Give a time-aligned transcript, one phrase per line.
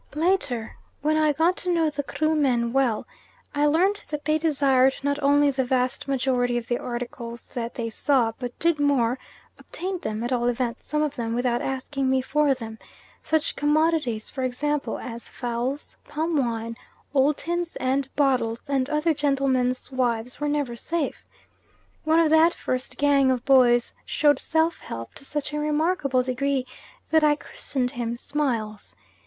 [0.15, 3.05] Later, when I got to know the Krumen well,
[3.53, 7.91] I learnt that they desired not only the vast majority of the articles that they
[7.91, 9.19] saw, but did more
[9.59, 12.79] obtained them at all events some of them, without asking me for them;
[13.21, 16.77] such commodities, for example, as fowls, palm wine,
[17.13, 21.27] old tins and bottles, and other gentlemen's wives were never safe.
[22.05, 26.65] One of that first gang of boys showed self help to such a remarkable degree
[27.11, 28.95] that I christened him Smiles.